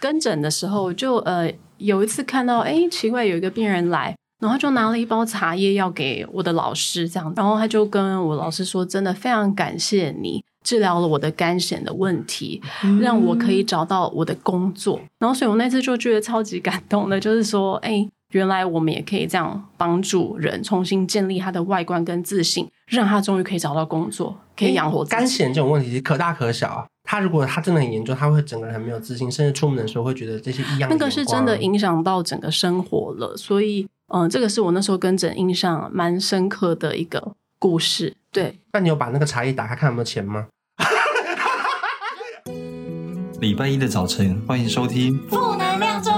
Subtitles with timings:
[0.00, 12.60] 跟诊的时候就呃有一次看到，哎，奇怪，有一个病人来，然后就拿了一包茶叶要给我的老师这样，然后他就跟我老师说，真的非常感谢你治疗了我的干癬的问题，
[13.00, 14.98] 让我可以找到我的工作。
[15.02, 25.16] 嗯、然后所以我那次就觉得超级感动的，就是说，哎，原来我们也可以这样帮助人重新建立他的外观跟自信，让他终于可以找到工作，可以养活自己。
[25.16, 26.86] 干癬这种问题可大可小啊。
[27.08, 30.90] 他如果他真的很严重，他会整个人很没有自信，甚至出门的时候会觉得这些异样。
[30.90, 38.16] 那个是真的影响到整个生活了，所以嗯、呃，这个是我那时候跟诊印象蛮深刻的一个故事。
[38.32, 40.48] 对，那你有把那个茶叶打开看有没有钱吗？
[43.40, 45.16] 礼拜一的早晨，欢迎收听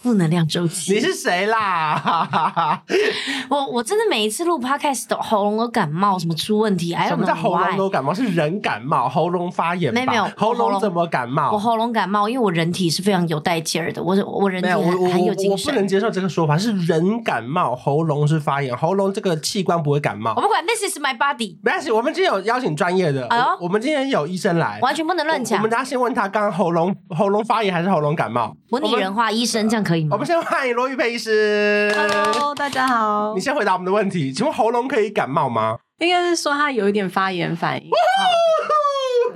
[0.00, 2.80] 负能量周期，你是谁啦？
[3.50, 6.94] 我我真的每一次录 podcast 都喉咙都感冒，什么出问题？
[7.08, 8.14] 什么叫喉咙都感冒？
[8.14, 9.92] 是人感冒，喉咙发炎？
[9.92, 11.50] 没有没有，喉咙怎么感冒？
[11.50, 15.66] 我喉咙感冒，因为我人体是非常有带劲儿的，我我人体很，有很有精神。
[15.66, 20.32] 我不能接受这个说法，是人感冒，喉咙是发炎，喉咙这个器官不会感冒。
[20.36, 21.58] 我不管，This is my body。
[21.64, 23.28] 没关系，我们今天有邀请专业的，
[23.60, 25.60] 我们今天有医生来，完全不能乱讲。
[25.60, 28.54] 我们先问他，刚刚喉咙喉咙发炎还是喉咙感冒？
[28.70, 30.10] 我拟人化医生，这样可以吗？
[30.12, 30.74] 我们先欢迎。
[30.76, 33.32] 罗玉佩医师，Hello，大家好。
[33.34, 35.78] 你先回答我们的问题，请问喉咙可以感冒吗？
[36.00, 37.90] 应该是说他有一点发炎反应。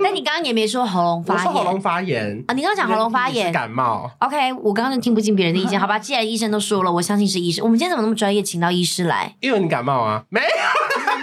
[0.03, 2.53] 但你刚刚也没说喉咙发炎，我说喉咙发炎啊。
[2.53, 4.07] 你刚刚讲喉咙发炎，感冒。
[4.19, 5.97] OK，我刚刚就听不进别人的意见，好吧？
[5.97, 7.63] 既然医生都说了，我相信是医生。
[7.65, 9.35] 我们今天怎么那么专业，请到医师来？
[9.39, 10.23] 因为你感冒啊？
[10.29, 10.47] 没有。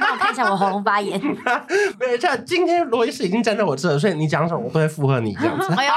[0.00, 1.20] 帮我看一下我喉咙发炎。
[2.00, 5.72] 没有，这今天罗医师已经站在我这，所以你讲什么我都会附和你这样子。
[5.78, 5.92] 哎呦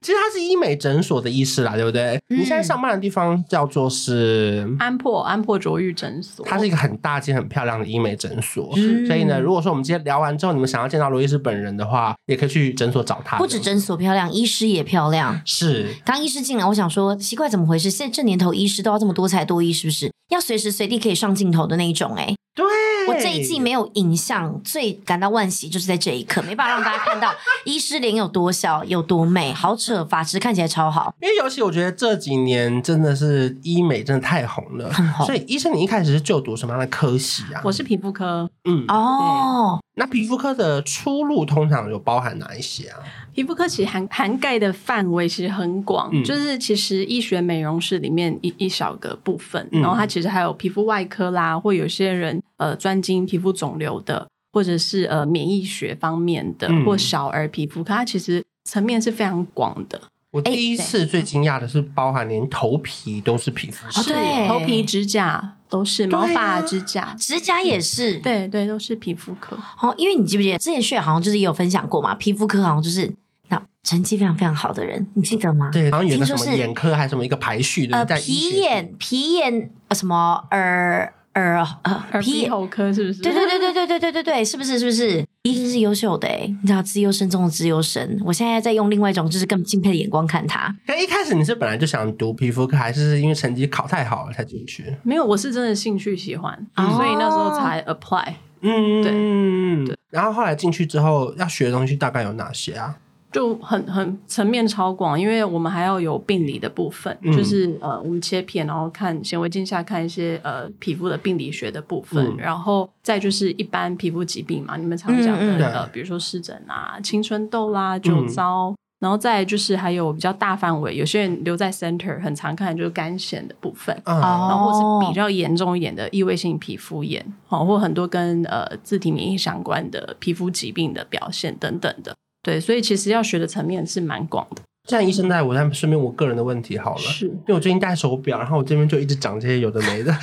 [0.00, 2.16] 其实他是医美诊所的医师啦，对不对？
[2.30, 8.72] 嗯、你现在上班的地方叫做是安珀安珀卓玉诊所，它是一个很大间、很漂亮的医美诊所。
[8.76, 13.36] 嗯、所以呢，如果说我们今天聊完之后，你们想要见到罗医师本人的话，也可以去诊所找他。
[13.36, 15.38] 不止诊所漂亮，医师也漂亮。
[15.44, 17.90] 是，刚医师进来，我想说奇怪，怎么回事？
[17.90, 20.10] 现在这年头医师都要这么多才多艺，是不是？
[20.30, 22.22] 要随时随地可以上镜头的那一种、欸？
[22.22, 22.34] 哎。
[22.52, 22.66] 对，
[23.06, 27.32] 我这一季没有影像，最感到惋惜就是在这一刻，没办法让大家看到
[27.64, 31.14] 医师脸有多小，有多美，好扯，发质看起来超好。
[31.20, 35.26] 因为尤其我觉得这几年真的是医美真的太红了，很红。
[35.26, 37.60] 所以医生，你一开始是就读什么样的科系啊？
[37.64, 42.98] 我是皮肤科，嗯，哦，那皮肤科的出路通常有包含哪一些啊？
[43.34, 60.00] 皮肤科其实涵涵盖的范围其实很广，嗯、就是其实医学美容室里面一一小个部分，嗯、然后它其实还有皮肤外科啦，或有些人呃专精皮肤肿瘤的，或者是呃免疫学方面的，嗯、或小儿皮肤科，它其实层面是非常广的。
[60.30, 69.58] 我第一次最惊讶的是，包含连头皮都是皮肤科，哦，对，头皮、指甲都是，毛发、指甲、指甲也是，对对，都是皮肤科。
[69.80, 73.12] 哦，因为你记不记得之前血好像就是也有分享过嘛，皮肤科好像就是
[73.48, 73.60] 那。
[73.82, 75.70] 成绩非常非常好的人，你记得吗？
[75.72, 83.22] 对，好像有个什么眼科还是什么一个排序的，呃，皮眼皮眼呃什么耳耳呃耳鼻喉科是不是？
[83.22, 85.24] 对对对对对对对对对，是不是是不是？
[85.42, 88.20] 一定是优秀的哎，你知道，资优生中的资优生。
[88.24, 90.74] 我现在在用另外一种就是更敬佩的眼光看他。
[90.86, 94.94] 可一开始你是本来就想读皮肤科，还是因为成绩考太好了才进去？
[95.02, 98.34] 没有，我是真的兴趣喜欢，哦、所以那时候才 apply。
[98.62, 99.96] 嗯，对对。
[100.10, 102.96] 然后后来进去之后要学的东西大概有哪些啊？
[103.32, 132.12] 就很很层面超广，因为我们还要有病理的部分，嗯、就是呃，我们切片，然后看显微镜下看一些呃皮肤的病理学的部分，嗯、然后再就是一般皮肤疾病嘛，你们常讲的、呃，比如说湿疹啊、青春痘啦、酒糟，嗯、然后再就是还有比较大范围，有些人留在 center 很常看就是干癬的部分，嗯、然后或是比较严重一点的异位性皮肤炎，好，或很多跟呃自体免疫相关的皮肤疾病的表现等等的。
[132.42, 134.62] 对，所以其实要学的层面是蛮广的。
[134.88, 140.12] 像医生带我，再顺便我个人的问题好了，是因为我最近戴手表，然后我这边就一直长这些有的没的。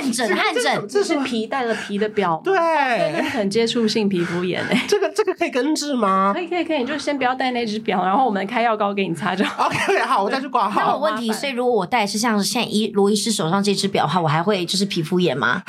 [0.00, 4.80] 汗疹， 汗疹，这是皮带了皮的表，对，很接触性皮肤炎诶。
[4.86, 6.30] 这个这个可以根治吗？
[6.36, 9.66] 可以可以可以，你就先不要戴那只表，然后我们开药膏给你擦就好。
[9.66, 10.80] OK，好，我再去挂号。
[10.80, 15.62] 那我问题，所以如果我戴是像现在医罗医师手上这只表的话，我还会就是皮肤炎吗？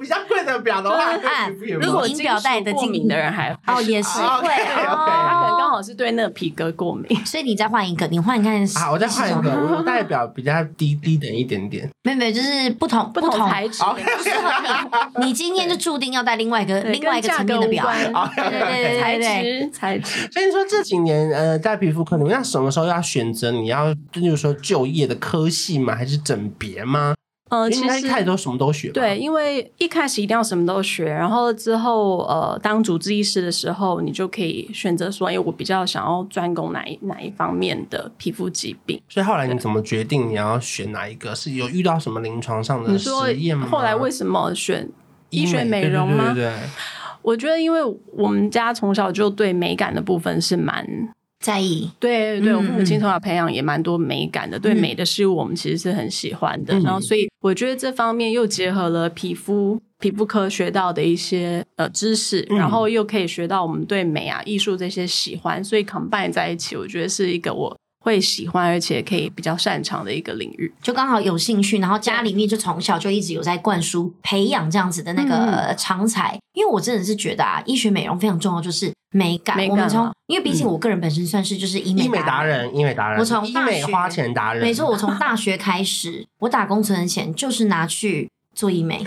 [0.00, 1.12] 比较贵的表的话，
[1.80, 4.18] 如果银表带的过敏的人还哦也是。
[4.18, 13.82] 会，他可能刚好是对那个皮革过敏，所以你再换一个，你换看啊，我再换一个，我戴表比较低低等一点点，没有没有，就是不同不同材质，
[15.20, 17.84] 你今天就注定要戴另外一个另外一个层面的表，
[18.36, 20.28] 对对对材质材质。
[20.30, 25.94] 所以说这几年呃，在皮肤科，你们要什么时候要选择你要就是说就业的科系吗？
[25.94, 27.14] 还是整别吗？
[27.48, 28.90] 呃，其实一开始都什么都学。
[28.90, 39.00] 对，因为一开始一定要什么都学，然后之后呃，当主治医师的时候，你就可以选择说，因为我比较想要专攻哪一哪一方面的皮肤疾病。
[39.08, 41.34] 所以后来你怎么决定你要选哪一个？
[41.34, 43.66] 是有遇到什么临床上的实验吗？
[43.70, 44.88] 后来为什么选
[45.30, 46.32] 医学美容吗？
[46.34, 46.68] 对，对，对，对，
[47.22, 47.80] 我觉得因为
[48.12, 50.86] 我们家从小就对美感的部分是蛮。
[51.40, 56.74] 在意，对对，我父母亲从小培养也蛮多美感的，嗯、对美的事物我们其实是很喜欢的。
[56.74, 70.72] 嗯、然后，所以我觉得这方面又结合了皮肤皮肤科学到的一些呃知识，嗯、然后又可以学到我们对美啊艺术这些喜欢，所以 combine 在一起，我觉得是一个我会喜欢而且可以比较擅长的一个领域。
[70.82, 76.34] 就刚好有兴趣，然后家里面就从小就一直有在灌输培养这样子的那个长才。
[76.34, 78.92] 嗯、因为我真的是觉得啊，医学美容非常重要，就是。
[79.10, 89.06] 美感，美感我们从，因为毕竟我个人本身算是就是医美达人，医美达人，我从医美花钱达人，没错，我从大学开始，我打工存的钱就是拿去做医美。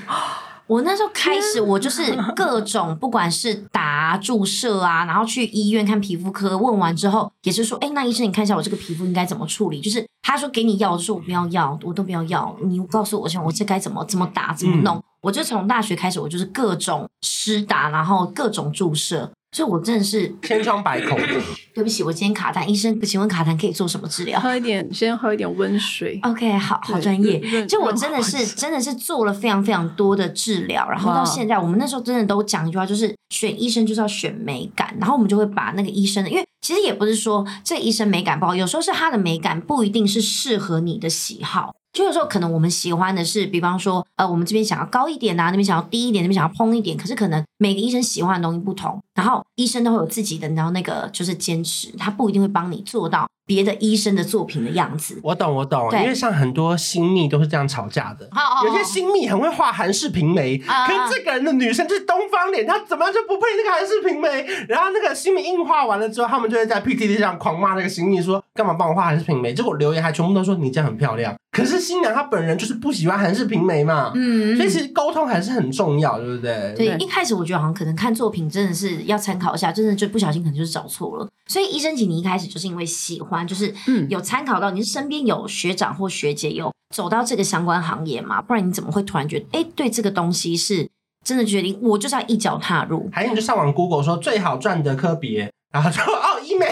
[0.67, 9.81] 我那时候开始，我就是各种，不管是打注射啊，然后去医院看皮肤科，问完之后也是说，哎，那医生你看一下我这个皮肤应该怎么处理？
[9.81, 14.95] 就是他说给你药，我说我不要药，我都不要药，你告诉我一下我这该怎么怎么打怎么弄。
[14.95, 19.29] 嗯、我就从大学开始，我就是各种施打，然后各种注射。
[19.51, 21.19] 所以，我真的是千疮百孔。
[21.73, 24.39] 对不起，我今天卡痰，医生，请问卡痰可以做什么治疗？
[24.39, 26.19] 喝一点，先喝一点温水。
[26.23, 27.65] OK，好好专业。
[27.65, 41.73] 就我真的是，真的是做了非常非常多的治疗，然后到现在，我们那时候真的都讲一句话，就是选医生就是要选美感，然后我们就会把那个医生的，因为其实也不是说这个医生美感不好，有时候是他的美感不一定是适合你的喜好。
[41.93, 46.95] 就有时候可能我们喜欢的是，比方说，呃，我们这边想要高一点啊，那边想要低一点，那边想要蓬一点。
[46.95, 55.19] 可是可能每个医生喜欢的东西不同，然后医生都会有自己的，然后那个就是坚持，他不一定会帮你做到别的医生的作品的样子。
[55.21, 58.25] 我懂，我懂，因为像很多新密都是这样吵架的。
[58.31, 64.47] 好有些新密很会画韩式平眉，哦、可是这个人的女生就是东方脸，她怎么样就不配那个韩式平眉。
[64.69, 69.53] 然后那个新密硬画完了之后，他们就会在 PTT 上狂骂那个新密，说干嘛帮我画韩式平眉？
[69.53, 71.35] 结果留言还全部都说你这样很漂亮。
[71.51, 76.73] 可是新娘她本人就是不喜欢韩式平眉嘛，嗯，所以其实沟通还是很重要，对不对？
[76.77, 81.27] 对，一开始我觉得好像可能看作品真的是要参考一下，真的就不小心可能就是找错了。
[81.47, 88.41] 所以医生，请你一开始就是因为喜欢，就是嗯有参考到，你是身边有学长或学姐有走到这个相关行业嘛？
[88.41, 90.89] 不然你怎么会突然觉得，哎，对这个东西是
[91.25, 93.09] 真的决定，我就是要一脚踏入？
[93.11, 96.67] 还有你就上网 Google 说最好赚的科别，然后说哦医美，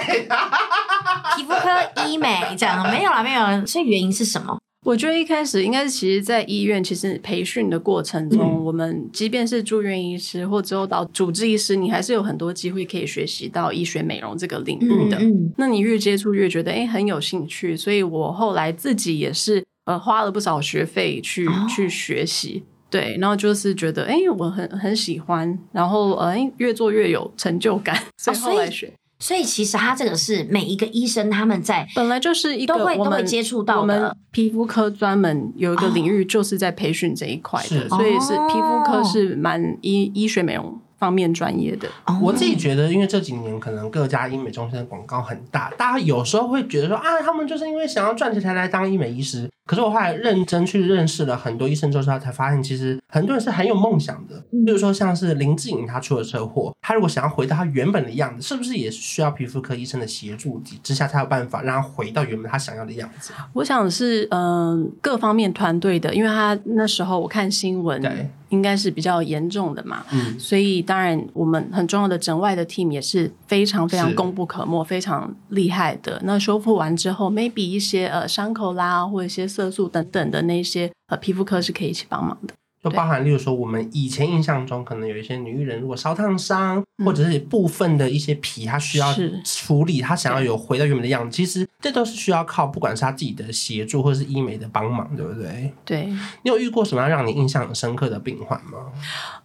[1.38, 3.64] 皮肤科医美这样没有啦，没有啦。
[3.66, 4.59] 所以原因是什么？
[4.90, 15.20] 我觉得一开始应该是，其实，在医院其实培训的过程中，嗯、我们即便是住院医师或之后到主治医师，你还是有很多机会可以学习到医学美容这个领域的。
[15.58, 28.88] 那你越接触越觉得哎很有兴趣，所以我后来自己也是呃花了不少学费去、哦、去学习，对，然后就是觉得哎我很很喜欢，然后呃越做越有成就感，所以后来学。
[28.88, 33.82] 哦所以其实他这个是每一个医生他们在本来就是一个都会都会接触到的。
[33.82, 41.90] 我们皮肤科专门有一个领域就是在培训这一块的，所以是皮肤科是蛮医医学美容方面专业的。
[42.22, 49.50] 我自己觉得，因为这几年可能各家医美中心的广告很大，大家有时候会觉得说啊，他们就是因为想要赚钱才来当医美医师。
[49.70, 54.44] 可是我后来认真去认识了很多医生之后，他才发现其实很多人是很有梦想的。
[54.66, 63.32] 比如说像是林志颖，他出了车祸，他如果想要回到他原本的样子，是不是也是需要皮肤科医生的协助之下才有办法让他回到原本他想要的样子？
[63.54, 76.20] 我想是嗯、呃、各方面团队的，因为他那时候我看新闻，对，应该是比较严重的嘛，嗯，所以当然我们很重要的诊外的 team 也是非常非常功不可没，非常厉害的。
[76.24, 79.48] 那修复完之后，maybe 一些呃伤口啦，或者一些。
[79.60, 89.14] 色素等等的那些呃，皮肤科是可以一起帮忙的，就包含例如说，我们以前印象中可能有一些女艺人，如果烧烫伤，嗯、或者是部分的一些皮，她需要
[89.44, 95.74] 处理，她想要有回到原本的样子，其实这都是需要靠不管是她自己的协助，或者是医美的帮忙，对不对？
[95.84, 96.06] 对。
[96.06, 98.94] 你有遇过什么样让你印象很深刻的病患吗？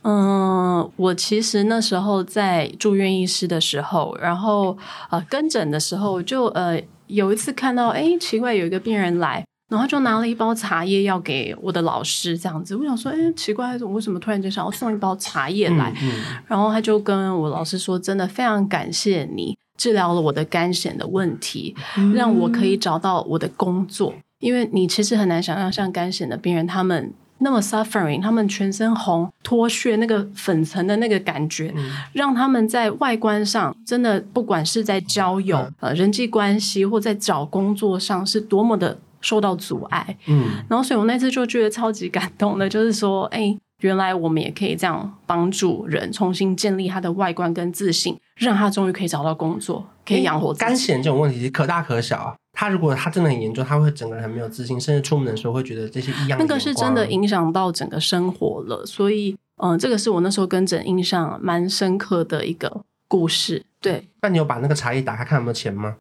[0.02, 4.76] 嗯，我其实那时候在住院医师的时候，然后
[5.10, 9.44] 呃跟诊的时候就，就呃有一次看到，哎，奇怪，有一个病人来。
[9.74, 12.76] 然后就拿了一包茶叶要给我的老师，这样子。
[12.76, 15.92] 我想说，哎，奇怪，我为什么突然间想要送一包茶叶来？
[16.00, 24.14] 嗯嗯、然后他就跟我老师说，真的非常感谢你治疗了我的肝癣的问题，嗯、让我可以找到我的工作。
[24.38, 27.12] 因为你其实很难想象，像肝癣的病人，他们。
[27.38, 40.16] 那么 suffering，他们全身红、脱屑，那个粉尘的那个感觉，嗯、让他们在外观上真的，不管是在交友、嗯、呃人际关系，或在找工作上，是多么的受到阻碍。
[40.26, 50.64] 嗯，然后所以我那次就觉得超级感动的，就是说，哎，原来我们也可以这样帮助人重新建立他的外观跟自信，让他终于可以找到工作，可以养活自己。
[50.64, 52.36] 干癣这种问题可大可小啊。
[52.56, 56.38] 他如果他真的很严重，他会整个人很没有自信，甚至出门的时候会觉得这些异样。
[56.38, 63.64] 那个是真的影响到整个生活了，所以嗯、呃，这个是我那时候跟诊印象蛮深刻的一个故事。
[63.80, 65.96] 对，那你有把那个茶叶打开看有没有钱吗？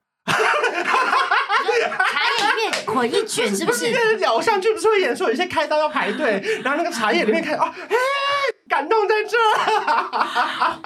[2.94, 3.86] 茶叶里面捆一卷，是不是？
[4.26, 7.96] 偶像剧不是会演说有些开刀要排队，然后那个茶叶里面开啊，哎。
[8.74, 9.38] 感动在这，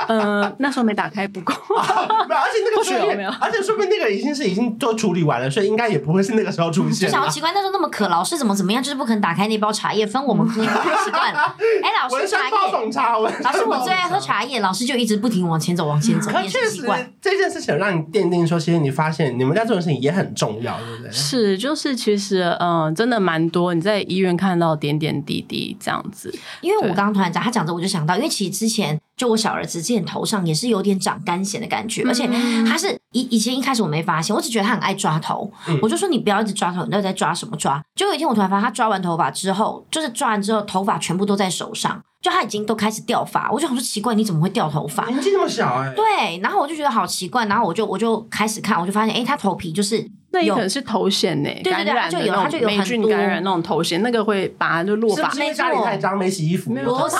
[0.14, 7.08] 呃，那时候没打开不够， 而且那个时候没有，而且说不定那个已经是已经都处理完了，所以应该也不会是那个时候出现。
[7.08, 11.56] 就想奇怪，那时候那么渴，老师怎么怎么样，就是不肯打开那包茶叶分我们喝，太习惯了。
[11.82, 17.10] 哎，老师茶叶，茶老师我最爱喝茶叶，老师就一直不停往前走，往前走，也是习惯。
[17.22, 21.12] 这件事情让你奠定说，其实你发现你们家这种事情也很重要，对不对？
[21.12, 26.34] 是，就是其实嗯，真的蛮多你在医院看到点点滴滴这样子。
[26.60, 28.58] 因为我刚刚突然讲，他讲着我就想到，因为其实。
[28.58, 32.28] 之前就我小儿子之前头上也是有点长干癣的感觉，嗯、而且
[32.68, 37.80] 他是以以前一开始我没发现，我只觉得他很爱抓头，嗯、我就说你不要一直抓头，你到底在抓什么抓？
[37.96, 45.06] 结果有一天我突然发现他抓完头发之后，就是抓完之后头发全部都在手上，就他已经都开始掉发，我就想说奇怪，你怎么会掉头发？
[45.06, 50.10] 年纪这么小哎、欸，对，然后我就觉得好奇怪，然后我就我就开始看，我就发现哎，他头皮就是。
[50.38, 55.30] 那也可能是头癣呢，对对对，它就有它就有霉菌感染那种头癬，那个会拔就落发。
[55.32, 56.72] 是因为家里太脏没洗衣服？
[56.74, 56.80] 不
[57.10, 57.18] 是，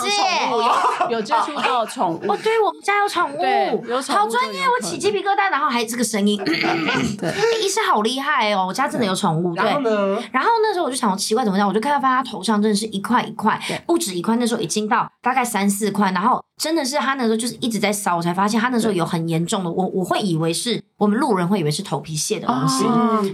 [1.10, 2.32] 有接触到宠物。
[2.32, 3.38] 哦，对，我们家有宠物，
[4.08, 6.40] 好专业，我起鸡皮疙瘩，然后还这个声音。
[6.46, 7.34] 对，
[7.64, 9.56] 医生好厉害哦，我家真的有宠物。
[9.56, 10.24] 对，然后呢？
[10.32, 11.68] 然后那时候我就想，奇怪怎么样？
[11.68, 22.84] 我就看到发现他头上真的是一块一块，不止一块，那时候已经到大概三四块，然后真的是他那时候就是一直在烧，我才发现他那时候有很严重的，我我会以为是我们路人会以为是头皮屑的东西。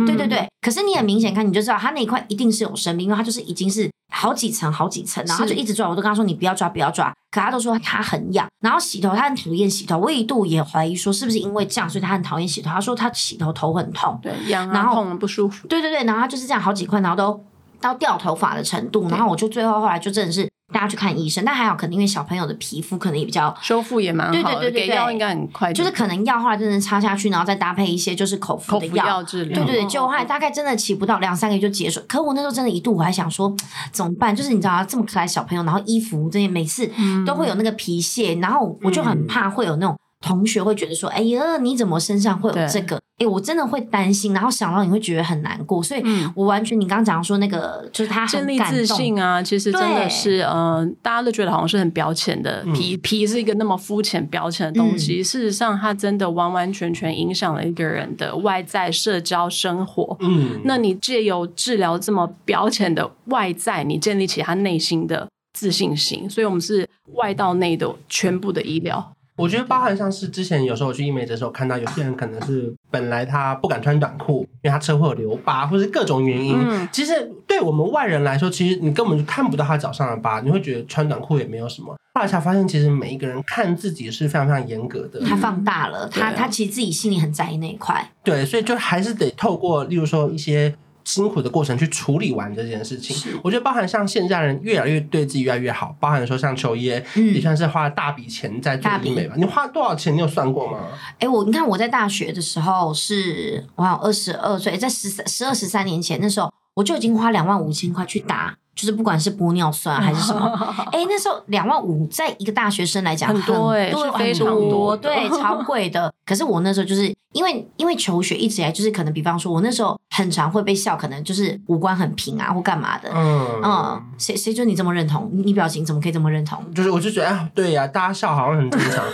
[0.05, 0.47] 对对对。
[0.61, 5.87] 可是你很明显看，你就知道他那一块一定是有生病，因为他就是已经是好几层好几层，然后他就一直抓。
[5.89, 7.13] 我都跟他说，你不要抓，不要抓。
[7.31, 9.97] 可他都说他很痒，然后洗头他很讨厌洗头。
[9.97, 12.69] 我一度也怀疑说是不是因为这样，所以他很讨厌洗头。
[12.69, 15.67] 他说他洗头头很痛，对，痒啊，痛不舒服。
[15.67, 17.43] 对对对，然后他就是这样好几块，然后都
[17.83, 19.07] 到掉头发的程度。
[19.09, 20.49] 然后我就最后后来就真的是。
[20.73, 32.01] 大家去看医生，但还好，可能因为小朋友的皮肤可能也比较修复也蛮好的，对对对对，给药应该很快，就是可能药后来真的插下去，然后再搭配一些就是口服的药治疗，对对对，就后来大概真的起不到两三个月就结束。
[32.07, 33.55] 可我那时候真的一度我还想说
[33.91, 34.35] 怎么办？
[34.35, 36.89] 就是你知道这么可爱小朋友，然后衣服这些每次
[37.23, 39.95] 都会有那个皮屑，然后我就很怕会有那种。
[40.23, 46.03] 同学会觉得说：“哎呀，你怎么身上会有这个？”哎，我真的会担心，然后想到你会觉得很难过，所以
[46.33, 60.17] 我完全你刚刚讲说那个就是他建立自信啊，其实真的是嗯、呃，大家都觉得好像是很表浅的皮皮是一个那么肤浅表浅的东西，嗯、事实上它真的完完全全影响了一个人的外在社交生活。
[60.21, 69.12] 嗯，那你借由治疗这么表浅的外在，你建立起他内心的自信心，所以我们是外到内的全部的医疗。
[69.35, 76.55] 我觉得包含像是之前有时候我去医美的时候，看到有些人可能是本来他不敢穿短裤，因为他车祸有留疤，或是各种原因。
[76.55, 81.95] 嗯，其实对我们外人来说，其实你根本就看不到他脚上的疤，你会觉得穿短裤也没有什么。
[82.13, 85.19] 后来才发现，其实每一个人看自己是非常非常严格的。
[85.21, 88.11] 他放大了，他他其实自己心里很在意那一块。
[88.23, 90.75] 对，所以就还是得透过，例如说一些。
[91.05, 99.35] 辛苦的过程去处理完这件事情，是我觉得包含像现在人越来越对自己越来越好，包含说像秋叶，嗯、也算是花了大笔钱在做医美吧。
[99.37, 100.13] 你花多少钱？
[100.15, 100.79] 你有算过吗？
[101.13, 108.55] 哎、欸，我你看我在大学的时候是，我好像二十二岁，在十三十二十三年前那时候，我就已经花两万五千块去打。
[108.75, 110.47] 就是不管是玻尿酸还是什么，
[110.91, 116.11] 哎、欸，那时候两万五，在一个大学生来讲很多，哎，对，非常多，对，超贵的。
[116.25, 123.11] 可是我那时候就是因为因为求学一直以来就是可能，比方说我那时候很常会被笑，可能就是五官很平啊或干嘛的。
[123.13, 125.29] 嗯嗯，谁谁说你这么认同？
[125.33, 126.63] 你表情怎么可以这么认同？
[126.73, 129.03] 就是我就觉得，哎，对呀、啊，大家笑好像很正常。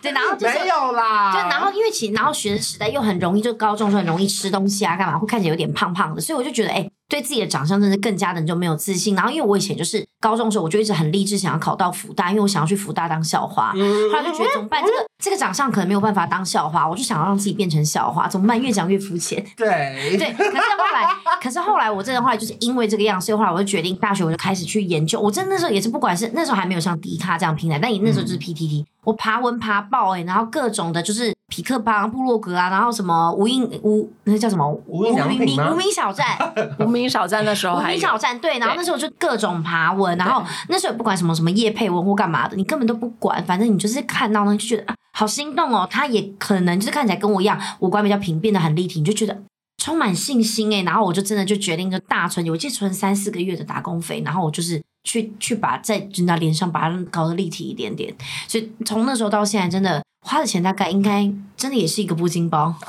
[0.00, 6.88] 对，然后、就是、没有啦，就然后因为其然后学生时代又很容易，就高中时候很容易吃东西啊，干嘛会看起来有点胖胖的，所以我就觉得，哎。
[7.08, 9.14] 对自己的长相真的更加的就没有自信。
[9.14, 13.72] 然后因为我以前就是高中的时候，我就一直很励志想要考到福大，因为我想要去福大当校花。
[13.72, 14.82] 后来就觉得怎么办？
[14.84, 18.60] 这个这个长相可能没有办法当校花，我就想要让自己变成校花，怎么办？
[18.60, 19.44] 越讲越肤浅。
[19.56, 21.06] 对对，可是后来，
[21.40, 25.20] 可是后来我真的后来就是因为这个样，所以后来我就决定大学我就开始去研究。
[25.20, 35.56] 我真的那时候也是，不管是那时候还没有像迪卡这样平台，但你那时候就是 PTT，、嗯、我爬文爬爆哎、欸，然后各种的就是痞客邦、布洛格啊，然后什么无印无那叫什么无印良品？
[35.70, 36.36] 无名小站，
[36.80, 49.42] 无名小站的时候，无名小站对，然后那时候就各种爬文，然后那时候也不管什么什么叶佩文或干嘛的，你根本都不管，反正你就是看到呢就觉得啊，好心动哦，他也可能就是看起来跟我一样，五官比较平，变得很立体，你就觉得。
[49.78, 58.12] 充满信心哎、欸，然后我就真的就决定就大存，我记得存三四个月的打工费，然后我就是去去把在人家脸上把它搞得立体一点点，
[58.48, 62.74] 所以从那时候到现在，真的花的钱大概应该真的也是一个布巾包，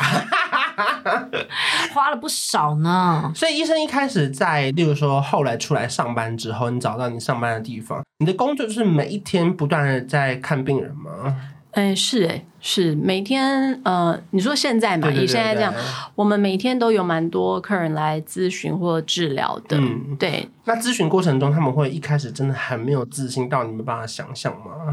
[1.93, 3.31] 花了不少呢。
[3.35, 11.37] 所以医生一开始在，例如说后来出来上班之后，你找到你上班的地方，你的工作就是每一天不断的在看病人吗？
[11.73, 15.71] 哎，是哎，是每天呃，你说现在嘛，你现在这样，
[16.15, 19.77] 我们每天都有蛮多客人来咨询或治疗的。
[19.77, 20.49] 嗯，对。
[20.63, 24.91] 那咨询过程中，他们会一开始真的很没有自信，到你没办法想象吗？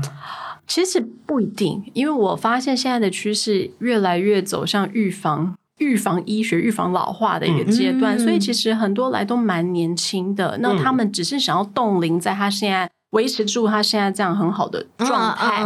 [0.67, 12.91] 其实不一定，因为我发现现在的趋势越来越走向预防、预防医学、预防老化的一个阶段，嗯、所以其实很多来都蛮年轻的，那他们只是想要冻龄在他现在。
[13.15, 15.63] 维持住他现在这样很好的状态，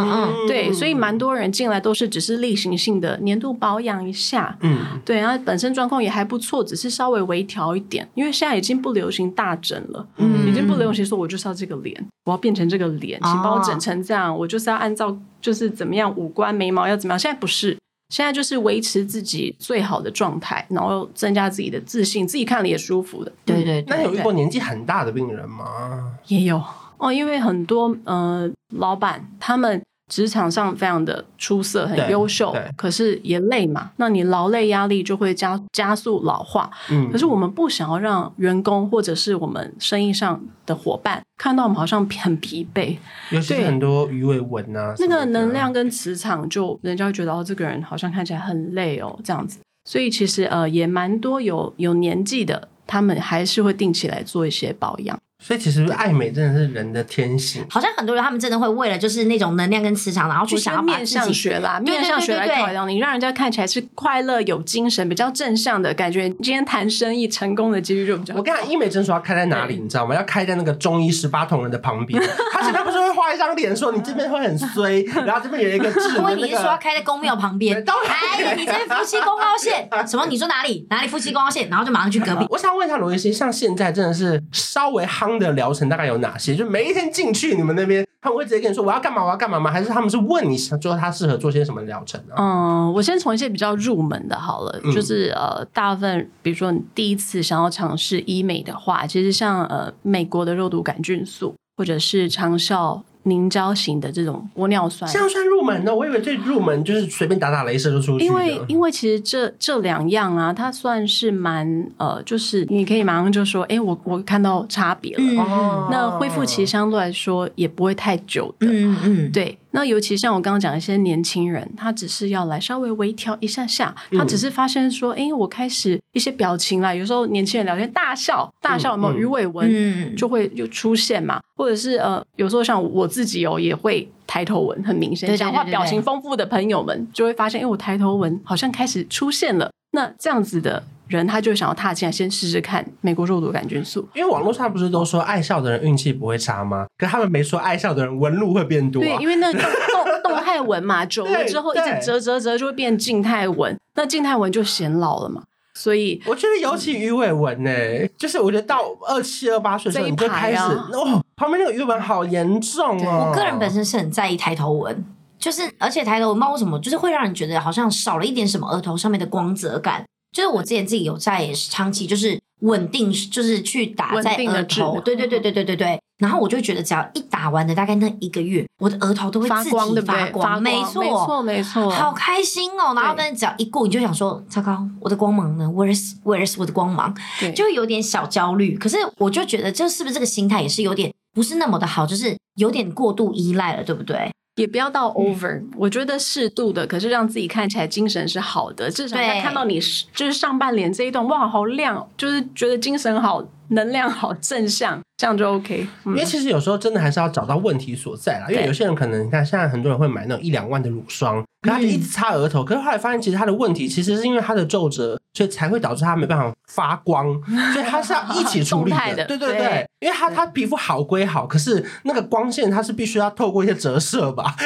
[0.47, 17.79] 对，所以蛮多人进来都是只是例行性的年度保养一下，嗯，对，然后本身状况也还不错，只是稍微微调一点，因为现在已经不流行大整了，嗯，已经不流行说我就是要这个脸，我要变成这个脸，请帮我整成这样，哦、我就是要按照就是怎么样五官眉毛要怎么样，现在不是，
[18.11, 26.13] 现在就是维持自己最好的状态，然后增加自己的自信，自己看了也舒服的，对对，对，那有遇过年纪很大的病人吗？
[26.27, 26.63] 也有。
[26.99, 33.91] 哦，因为很多呃老板他们职场上非常的出色，很优秀，可是也累嘛。
[33.97, 36.71] 那你劳累压力就会加加速老化。
[36.91, 42.97] 嗯，可是我们不想要让员工或者是我们生意上的伙伴看到我们好像很疲惫，
[43.31, 49.59] 尤其是很多鱼尾纹啊，那个能量跟磁场就人家会觉得哦，这个人好像看起来很累哦，这样子。
[49.85, 55.19] 所以其实呃也蛮多有有年纪的，他们还是会定期来做一些保养。
[55.41, 66.25] 所以其实爱美真的是人的天性，好像很多人他们真的会为了就是那种能量跟磁场，然后去想要面相学啦，面相学来考量你，让人家看起来是快乐、有精神、比较正向的感觉。
[66.25, 68.35] 你今天谈生意成功的几率就比较。
[68.35, 70.15] 我跟你讲，医美诊所要开在哪里，你知道吗？
[70.15, 72.21] 要开在那个中医十八铜人的旁边。
[72.53, 76.17] 他现在不是会画一张脸，说你这边会很衰， 然后这边有一个痣。
[76.19, 77.77] 因为你是说要开在公庙旁边？
[77.77, 80.27] 哎，你这夫妻宫凹线 什么？
[80.27, 80.87] 你说哪里？
[80.91, 81.69] 哪里夫妻宫凹线？
[81.71, 82.45] 然后就马上去隔壁。
[82.51, 86.55] 我想问一下罗医师，像现在真的是稍微夯的疗程，大概有哪些？
[86.55, 89.69] 就每一天进去你们那边，他们会直接跟你说我要干嘛，我要干嘛吗？
[89.69, 92.35] 还是他们是问你说他适合做些什么疗程呢？
[92.39, 103.03] 嗯，我先从一些比较入门的好了，嗯、就是呃，大部分比如说你第一次想要尝试医美的话，其实像呃美国的肉毒杆菌素，或者是长效。
[103.29, 105.95] 凝胶型的这种玻尿酸，这样算入门呢？
[105.95, 108.25] 我以为最入门就是随便打打镭射就出去。
[108.25, 115.23] 因为因为其实这这两样啊，它算是蛮呃，就是你可以马上就说，哎，我我看到差别了。
[115.23, 118.67] 嗯、那恢复期相对来说也不会太久的。
[118.69, 119.59] 嗯嗯，对。
[119.71, 140.83] 那尤其像我刚刚讲一些年轻人，他只是要来稍微微调一下下，他只是发现说，哎、嗯，我开始一些表情啦，有时候年轻人聊天大笑，大笑有没有鱼尾纹，嗯、就会又出现嘛，或者是呃，有时候像我自己哦，也会抬头纹很明显，讲话表情丰富的朋友们就会发现，哎，我抬头纹好像开始出现了，那这样子的。
[141.09, 144.07] 人他就想要踏进来，先试试看美国肉毒杆菌素。
[144.15, 146.87] 因为网络上不是都说爱笑的人运气不会差吗？
[146.97, 149.05] 可他们没说爱笑的人纹路会变多啊。
[149.05, 155.43] 对，因为那个动 动态纹嘛，久了之后一直折折折就会变静态纹，那静态纹就显老了嘛。
[155.75, 163.29] 所以我觉得尤其鱼尾纹呢，嗯、就是我觉得到二七二八岁的时候你就开始哦，旁边那个鱼尾纹好严重哦。
[163.31, 165.05] 我个人本身是很在意抬头纹，
[165.39, 170.05] 就是而且抬头纹不知道为什么，就是会让人觉得好像少了一点什么额头上面的光泽感。
[170.33, 176.01] 就是我之前自己有在长期就是稳定，就是去打在额头，对对对对对对对。
[176.19, 182.93] 然后我就觉得，只要一打完的大概那一个月，我的额头都会自己发光，发光，没错，没错，没错，好开心哦。
[182.93, 187.17] 然后但是只要一过，你就想说，糟糕，我的光芒呢？Where's Where's 我的光芒？
[187.39, 188.77] 对，就有点小焦虑。
[188.77, 194.29] 可是我就觉得，这是不是这个心态也是有点不是那么的好，就是有点过度依赖了，对不对？
[194.59, 199.81] 也不要到 over，、嗯、我觉得适度的，可是让自己看起来精神是好的，至少他看到你
[200.15, 203.43] 就是上半脸这一段，哇，好亮，就是觉得精神好。
[203.71, 205.87] 能量好正向，这样就 OK。
[206.07, 208.47] 因为其实有时候真的还是要找到问题所在啦。
[208.49, 217.27] 因为有些人可能你看，现在很多人会买那种一两万的乳霜，可他就一直擦额头，可是后来发现其实他的问题其实是因为他的皱褶，所以才会导致他没办法发光，
[217.75, 219.25] 所以他是要一起处理的。
[219.27, 224.55] 对对对，因为他他皮肤好归好，可是那个光线他是必须要透过一些折射吧。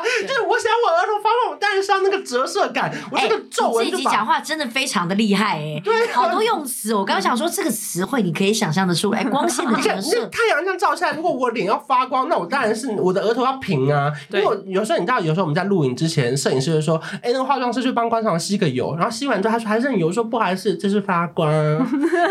[0.26, 3.96] 就是我想我额头发光，我带上那个折射感，我这个皱纹就把。
[3.96, 6.94] 这一集讲话真的非常的厉害哎、欸，对，好多用词。
[6.94, 10.26] 我刚刚想说这个词汇，你可以想象的出来，光线的折 射。
[10.26, 14.12] 太阳这样照下来，如果我脸要发光，那我当然是我的额头要平啊。
[14.30, 21.48] 因为我有时候你知道，有时候我们在录影之前，摄影师就说：“哎、欸，那个化妆师去帮观众吸个油。”然后吸完之后，他说：“还是很油。”说：“不好意思，这是发光。”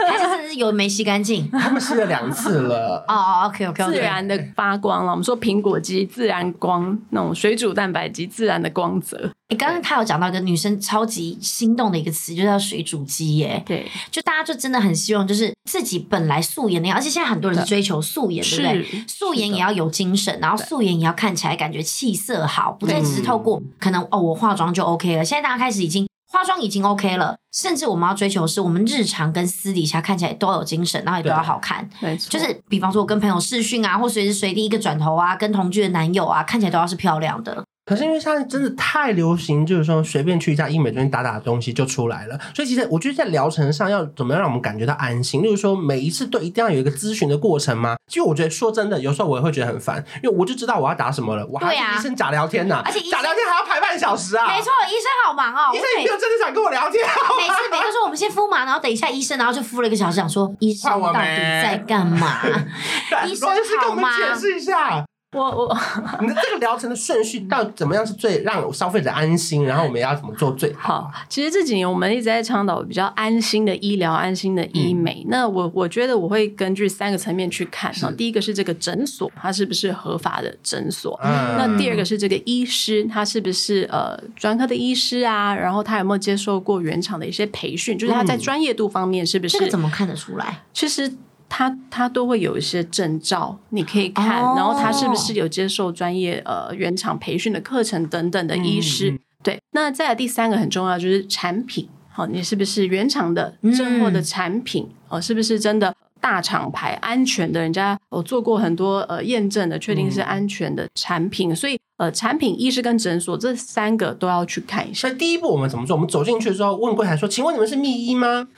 [0.08, 1.50] 还是油没吸干净？
[1.52, 3.04] 他们吸了两次了。
[3.08, 5.12] 哦哦，OK OK，自然的发光了。
[5.12, 8.32] 我们说苹果肌自然光那种水煮蛋白及。
[8.32, 9.30] 自然的光泽。
[9.50, 13.62] 你刚刚他有讲到一个女生超级心动的一个词，就叫水煮肌耶。
[13.66, 19.04] 对，就大家就真的很希望，就是自己本来素颜那样，而且现在很多人是追求素颜，对不对？
[19.06, 25.26] 素颜也要有精神，然后素颜也要看起来感觉气色好，不再只是透过可能哦，我化妆就 OK 了。
[25.26, 31.88] 现在大家开始已经化妆已经 OK 了，甚至我们要追求是我们日常跟私底下看起来都有精神，然后也都要好看。
[32.00, 37.64] 没错，就是比方说我跟朋友视讯啊，或随时随地一个转头啊，跟同居的男友啊，看起来都要是漂亮的。
[37.92, 47.98] 可是因为现在真的太流行，就是说随便去一家医美中心打打东西就出来了，所以其实我觉得在疗程上要怎么样让我们感觉到安心，例如说每一次都一定要有一个咨询的过程吗？
[48.08, 54.48] 其实我觉得说真的，有时候我也会觉得很烦，因为我就知道我要打什么了，我还跟医生假聊天呢、啊，而且假聊天还要排半小时啊！
[54.48, 57.06] 没错，医生好忙哦，医生也没有真的想跟我聊天。
[57.06, 62.38] 每次每次说我们先敷嘛，然后等一下医生，然后就敷了一个小时，想说医生到底在干嘛？
[63.28, 63.50] 医生
[63.82, 64.18] 好吗？
[64.18, 65.04] 解释一下。
[65.34, 65.78] 我我，
[66.20, 69.64] 你的这个疗程的顺序到底怎么样是最让消费者安心？
[69.64, 71.04] 然后我们要怎么做最好？
[71.10, 75.22] 好，其实这几年我们一直在倡导比较安心的医疗、安心的医美。
[75.24, 77.94] 嗯、那我我觉得我会根据三个层面去看。
[78.18, 81.18] 第一个是这个诊所，它是不是合法的诊所？
[81.24, 85.56] 嗯、那第二个是这个医师，他是不是呃专科的医师啊？
[85.56, 87.98] 然后他有没有接受过原厂的一些培训？
[87.98, 89.58] 就是他在专业度方面是不是？
[89.58, 90.64] 这个怎么看得出来？
[90.74, 91.10] 其实。
[91.54, 99.12] 他他都会有一些证照，你可以看，哦、然后他是不是有接受专业呃原厂培训的课程等等的医师？
[99.12, 104.88] 嗯、对，那再来第三个很重要就是产品，好，你是不是原厂的正货的产品？
[105.10, 107.60] 哦、嗯，是不是真的大厂牌安全的？
[107.60, 111.52] 人家有做过很多呃验证的，确定是安全的产品。
[111.52, 115.02] 嗯、所以呃，产品、医师跟诊所这三个都要去看一下。
[115.02, 115.98] 所以第一步我们怎么做？
[115.98, 118.48] 我们走进去之后问柜台说：“请问你们是密医吗？”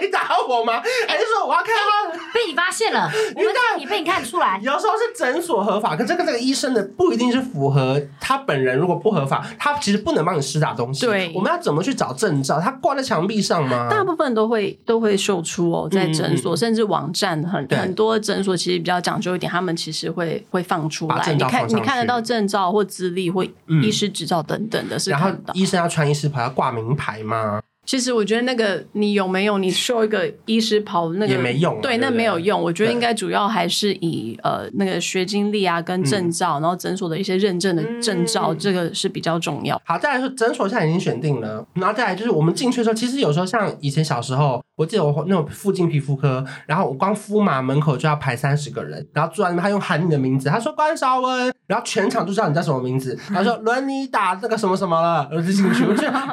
[0.00, 0.82] 回答我吗？
[1.08, 3.10] 还是说我要看他、欸、被你发现了？
[3.34, 4.60] 我们让你被你看出来。
[4.62, 8.76] 有时候是诊所合法，可这个这个医生的不一定是符合他本人。
[8.76, 11.06] 如果不合法，他其实不能帮你施打东西。
[11.06, 12.60] 对，我们要怎么去找证照？
[12.60, 13.88] 他挂在墙壁上吗？
[13.90, 21.32] 大部分都会都会秀出哦，在诊所、嗯、甚至网站很很多诊所其实比较讲究一点，他们其实会会放出来。
[21.32, 23.44] 你看你看得到证照或资历或
[23.82, 27.60] 医师执照等等的是，然后医生要穿医师袍，要挂名牌吗？
[27.86, 32.60] 其实我觉得那个你有没有你绣一个医师跑那个也没用，对，那没有用。
[32.60, 39.80] 我觉得应该主要还是以呃那个学经历啊跟证照，然后诊所的一些认证的证照，这个是比较重要。
[39.84, 55.84] 好，再来说诊所现在已经选定了，然后再来就是我们进去的时候，其实有时候像以前小时候，我记得我那种附近皮肤科，然后我光敷嘛门口就要排三十个人，然后坐在那边他用喊你的名字，他说关韶文，然后全场就知道你叫什么名字，他说轮你打这个什么什么了，然后就进去，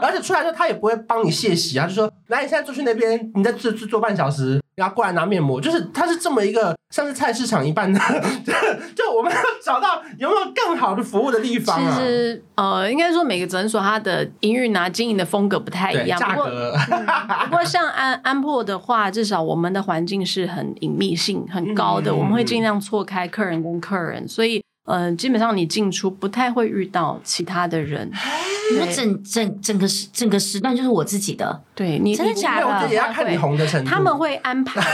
[0.01, 2.11] 而且出来之后他也不会帮你卸洗啊，就说。
[2.27, 7.99] 来，你现在坐去那边，你再坐坐坐半小时，然后过来拿面膜，就是它是这么一个像是菜市场一般的，
[8.43, 8.53] 就
[8.95, 11.95] 就我们要找到有没有更好的服务的地方啊。
[11.95, 16.43] 其实呃，应该说每个诊所它的营运啊、经营的风格不太一样，价格。
[16.43, 17.05] 不过，嗯、
[17.49, 24.62] 不过像安安珀的话，至少我们的环境是很隐秘性很高的，嗯、我们会尽量错开客人跟客人，所以。
[24.85, 28.11] 嗯、呃，基本上你进出不太会遇到其他的人。
[28.71, 32.89] 你说整整整个时整个时段就是我自己的，对你真的假的？
[32.89, 33.89] 也要看你红的程度。
[33.89, 34.81] 他们会安排。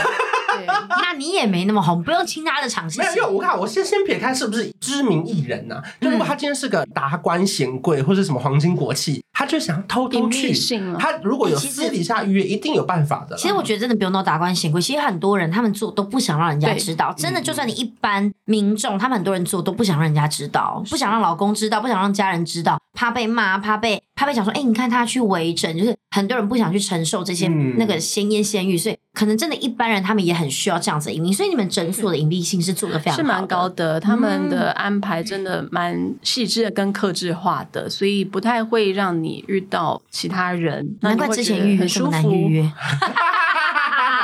[0.50, 2.84] 对 那你也没那么红，不用听他的场。
[2.98, 5.82] 没有，因为我看我先先撇开是不是知名艺人呐、啊？
[6.00, 9.22] 就如果他今天是个达官显贵或者什么皇亲国戚。
[9.32, 10.52] 他就想偷偷去。
[10.98, 13.36] 他如果有私底下预约，一定有办法的。
[13.36, 17.14] 其实我觉得真的不用到达官显贵，其实很多人他们做都不想让人家知道。
[17.16, 31.32] 真的，就算你一般民众，他们很多人做都不想让人家知道，不想让老公知道，不想让家人知道，怕被骂，怕被怕被讲说，哎，你看他去微整，就是很多人不想去承受这些那个鲜艳鲜玉，所以可能真的一般人他们也很需要这样子的隐秘。
[31.32, 40.96] 所以你们诊所的隐蔽性是做的非常是蛮高的，他们的安排真的蛮细致的跟克制化的，所以不太会让你遇到其他人。
[41.00, 42.72] 难怪之前预约这么难预约。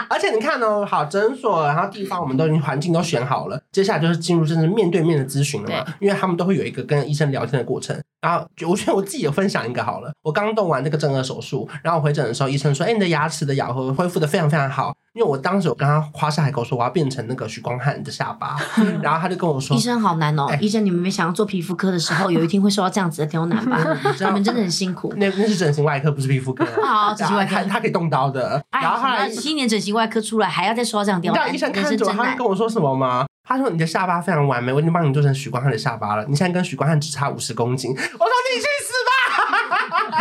[0.09, 5.85] 而且你看哦，好诊所，然后地方我们都已经环境都选好了，接下来就是进入真正面对面的咨询了嘛。
[6.00, 8.00] 因为他们都会有一个跟医生聊天的过程。
[8.20, 18.55] 然后我觉得我自己有分享一个好了，我刚动完这个正颌手术，然后我回诊的时候，医生说：“哎，你的牙齿的咬合恢复的非常非常好。”因为我当时有跟他夸下海口说我要变成那个许光汉的下巴，
[19.00, 23.79] 然后他就跟我说：“医生好难哦，医生你们没想要做皮肤科的时候，有一天会受到这样子的刁难吧？
[24.20, 26.66] 你们真的很辛苦。”那那是整形外科，不是皮肤科。
[26.85, 28.62] 好，整形外科他他可以动刀的。
[28.70, 33.24] 然后后来七年整形外科出来还要再说这样刁难，你知道医生看着我，他跟我说什么吗？
[33.48, 36.26] 他说：“你的下巴非常完美，我已经帮你做成许光汉的下巴了。
[36.29, 38.05] 你现在跟许光汉只差五十公斤。”我说
[38.52, 38.86] ：“你去死吧！”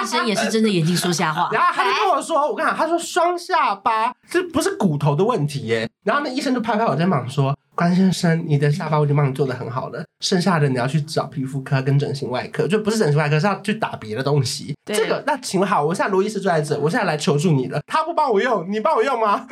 [0.02, 1.50] 医生也是睁着眼睛说瞎话。
[1.54, 14.76] 然后他就跟我说：“我跟你讲，他说双下巴这不是骨头的问题耶。”然后那医生就拍拍我肩膀说：“关先生，你的下巴我已经帮你做的很好了，剩下的你要去找皮肤科跟整形外科，就不是整形外科，是要去打别的东西。
[14.86, 17.80] 这个那请好，我现在罗医师就在这，我现在来求助你了。
[17.88, 19.48] 他不帮我用，你帮我用吗？”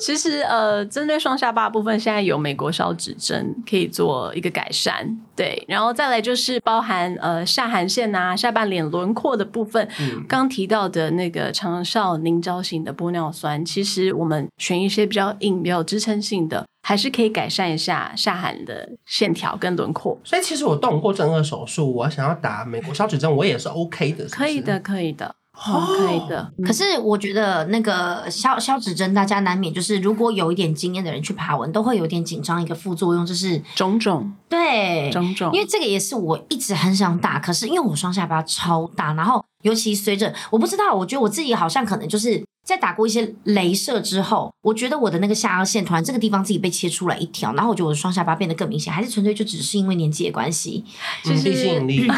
[0.00, 20.18] 其实，呃，针对双下巴部分，现在有美国烧指针可以做一个改善，对，然后再来就是包含呃下颌线啊、下半脸轮廓的部分，嗯，刚提到的那个长效凝胶型的玻尿酸，其实我们选一些比较硬、比较有支撑性的，还是可以改善一下下颌的线条跟轮廓。
[20.24, 24.34] 所以，其实我动过正颌手术，我想要打美国烧指针，我也是 OK 的是是？
[24.34, 25.34] 可以的，可以的。
[25.66, 26.52] 哦，可以的。
[26.64, 32.62] 可是我觉得那个消消脂针，大家难免就是如果有一点经验的人去爬文，都会有点紧张。
[32.62, 35.52] 一个副作用就是肿肿，对，肿肿。
[35.52, 42.42] 因为这个也是我一直很想打，可是因为我双下巴超大，然后尤其随着我不知道，我觉得我自己好像可能就是。
[42.70, 50.84] 在打过一些镭射之后，我觉得我的那个下颚线突然这个地方自己被切出来一条，然后我觉得我的双下巴变得更明显，还是纯粹就只是因为年纪的关系？
[51.24, 52.08] 就是吸引力。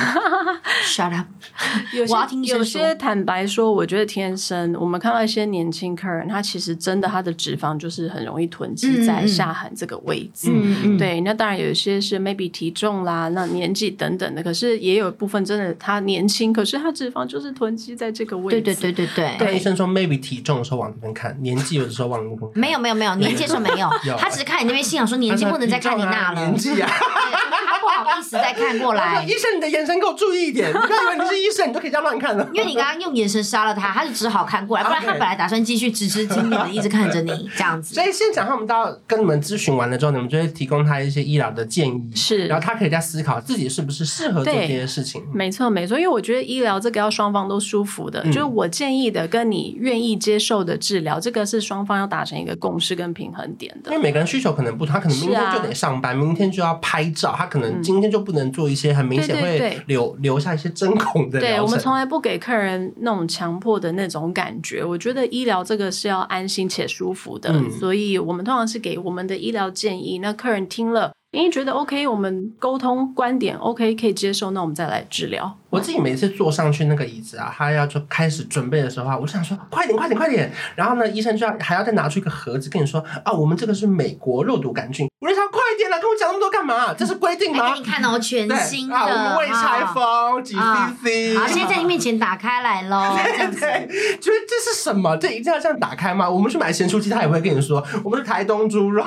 [0.85, 1.27] Shut up！
[1.95, 2.15] 有些
[2.55, 10.51] 有些坦白说，我觉得天生我们看到一些年轻客人，他其实真的他的脂肪就是很容易囤积在下颌这个位置。
[10.53, 10.99] 嗯嗯。
[10.99, 18.61] 对，那当然有一些是 maybe 体重啦，那年纪等等的，可是也有一部分真的他年轻，可是他脂肪就是囤积在这个位置。
[18.61, 19.37] 对对对对对。
[19.39, 20.42] 对医生说 maybe 体。
[20.43, 22.49] 重的时候往那边看，年纪有的时候往那边看。
[22.55, 26.41] 没有没有没有，年纪的时候没有， 他只是看你那边，心想说年纪不能再看你那了。
[26.45, 29.23] 年纪啊，他不好意思再看过来。
[29.29, 32.49] 医生，你的眼神给我注意一点， 你不要以为你是医生，你都可以这样乱看的。
[32.53, 37.95] 因为你刚刚用眼神杀了他，他就只好看过来，不然他本来打算继续直直挺挺的一直看着你 这样子。
[37.95, 45.23] 所以现场他们到跟你们咨询完了之后，你们就会提供他一些医疗的建议，是，然后他可以再思考自己是不是适合做这些事情。
[45.33, 51.19] 没错没错，因为我觉得医疗这个要双方都舒服的，就是我建议的跟你愿意接受的治疗。
[51.21, 61.39] 这个是双方要达成一个共识跟平衡点的，因为每个人需求可能不同，他可能明天就得上班，啊、明天就要拍照，他可能今天就不能做一些很明显会留、嗯、留下一些针孔的。
[61.39, 64.85] 对，我们从来不给客人那种强迫的那种感觉。
[64.85, 71.13] 我觉得医疗这个是要安心且舒服的，嗯、所以我们通常是给我们的医疗建议，那客人听了。
[71.33, 75.51] 因为觉得 OK，我们沟通观点 OK 可以接受，那我们再来治疗。
[75.71, 85.09] 我自己每次坐上去那个椅子啊，他要就开始准备的时候啊，我就想说快点快点快点，然后呢，医生就要还要再拿出一个盒子跟你说啊，我们这个是美国肉毒杆菌。
[85.21, 86.95] 我就想快点了，跟我讲那么多干嘛？
[86.95, 87.73] 这是规定吗？
[87.73, 91.39] 给你看哦，全新的，我们未拆封几 CC。
[91.39, 93.17] 好，现在在你面前打开来喽。
[93.23, 95.17] 对对对，就是这是什么？
[95.17, 96.29] 这一定要这样打开吗？
[96.29, 99.05] 我们去买咸酥鸡，他也会跟你说，我们是台东猪肉。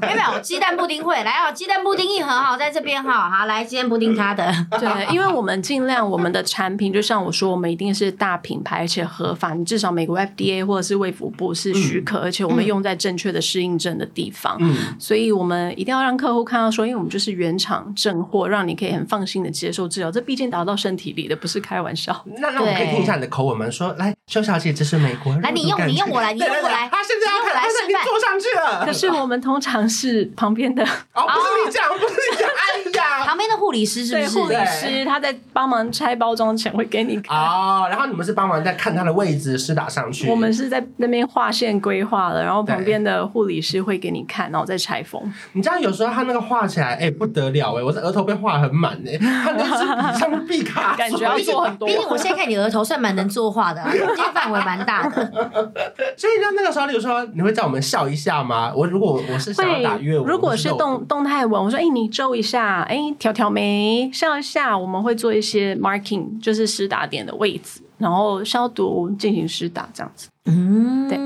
[0.00, 1.52] 没 有没有，鸡蛋布丁会来哦。
[1.52, 4.52] 鸡蛋布丁一盒好，在这边哈，好来，今天布丁他的。
[4.78, 14.56] 对，因为我们尽量我们的产品，就像我说，我们一定是大品牌，而且合法，你至少美国 FDA 或者是卫福部是许可，嗯、而且我们用在正确的适应症的地方。
[14.60, 20.12] 嗯，所以我们一定要让客户看到说，因为我们就是原厂正货，让你可以很放心的接受治疗。
[20.12, 22.14] 这毕竟打到身体里的，不是开玩笑。
[22.38, 23.68] 那那我们可以听一下你的口吻吗？
[23.70, 25.34] 说来，邱小姐，这是美国。
[25.38, 26.88] 来，你用你用我来，你用我来。
[26.92, 28.84] 他现在要来，他已经坐上去了。
[28.84, 30.84] 可是我们通常是旁边的。
[31.14, 32.14] 哦，不是你讲，不是。
[32.44, 32.53] 哎
[32.94, 34.38] 呀，旁边的护理师是不是？
[34.38, 40.28] 护理师他在帮忙拆包装前会给你看哦，然后你们是帮忙在看他的位置施打上去。
[40.30, 45.20] 我们是在那边画线规划了，然后旁边的护理师会给你看，然后再拆封。
[45.52, 51.86] 你知道有时候他那个画起来，哎、欸、不得了哎、欸，我的额头被画很满哎，他那支笔上面毕卡，感觉要做很多。
[51.88, 55.24] 毕竟我现在看你额头算蛮能作画的、啊，这个范围蛮大的。
[56.16, 58.72] 所以那那个时候，比如说你会叫我们笑一下吗？
[58.74, 70.28] 我如果我是想要打月，如果是动动态文，我说哎、欸、你皱一下，哎挑挑眉，上下，我们会做一些 marking，就是施打点的位置，然后消毒进行施打这样子。
[70.46, 71.18] 嗯，对。